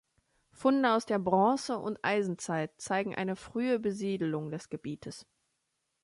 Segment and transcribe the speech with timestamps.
[0.51, 5.27] Funde aus der Bronze- und Eisenzeit zeigen eine frühe Besiedelung des Gebietes.